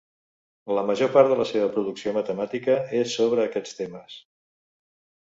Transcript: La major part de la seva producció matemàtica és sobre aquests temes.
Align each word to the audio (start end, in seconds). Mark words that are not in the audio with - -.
La 0.77 0.83
major 0.85 1.11
part 1.17 1.33
de 1.33 1.35
la 1.41 1.45
seva 1.49 1.67
producció 1.75 2.13
matemàtica 2.15 2.79
és 3.01 3.13
sobre 3.19 3.45
aquests 3.45 3.77
temes. 3.83 4.17